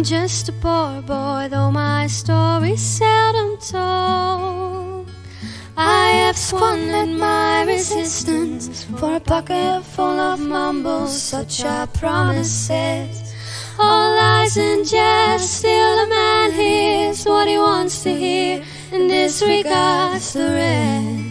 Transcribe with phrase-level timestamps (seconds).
[0.00, 5.10] I'm just a poor boy, though my story's seldom told.
[5.76, 13.34] I have squandered my resistance for a pocket full of mumbles, such are promises.
[13.78, 20.32] All lies and jest, still a man hears what he wants to hear and disregards
[20.32, 21.30] the rest.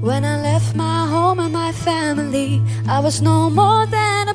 [0.00, 4.19] When I left my home and my family, I was no more than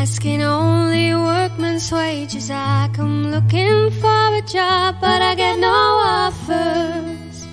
[0.00, 2.52] Asking only workman's wages.
[2.52, 5.78] I come looking for a job, but I get no
[6.20, 7.46] offers.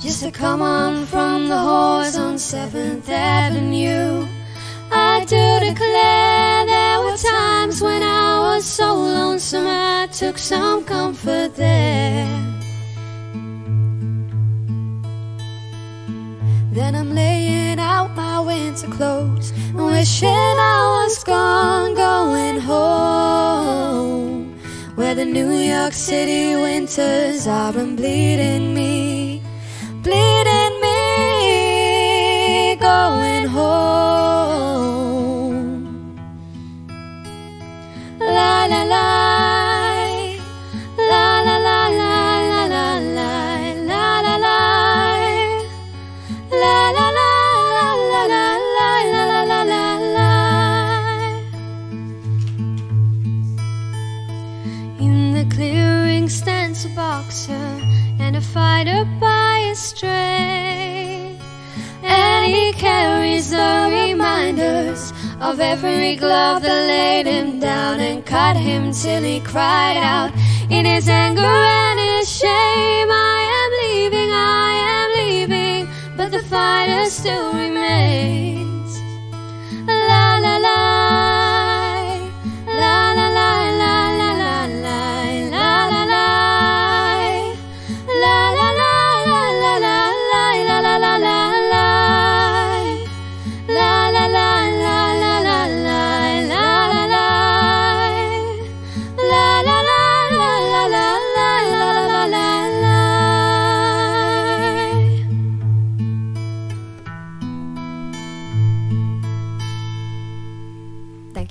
[0.00, 4.26] Just to come on from the horse on 7th Avenue.
[4.90, 11.54] I do declare there were times when I was so lonesome I took some comfort
[11.54, 12.26] there.
[16.72, 24.56] Then I'm laying out my winter clothes and wishing I was gone, going home.
[24.94, 29.42] Where the New York City winters are bleeding me,
[30.04, 30.51] bleeding
[57.12, 57.68] boxer
[58.24, 61.36] and a fighter by his straight.
[62.02, 65.12] And he carries the reminders
[65.48, 70.32] of every glove that laid him down and cut him till he cried out
[70.76, 73.10] in his anger and his shame.
[73.36, 74.30] I am leaving,
[74.64, 75.80] I am leaving,
[76.16, 77.81] but the fighter still remains.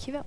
[0.01, 0.25] Dankjewel.